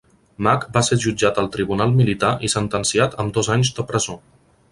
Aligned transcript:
Mack 0.45 0.63
va 0.77 0.81
ser 0.87 0.95
jutjat 1.03 1.37
al 1.41 1.49
tribunal 1.57 1.93
militar 2.01 2.31
i 2.49 2.51
sentenciat 2.55 3.21
amb 3.25 3.37
dos 3.39 3.53
anys 3.57 3.73
de 3.81 3.87
presó. 3.93 4.19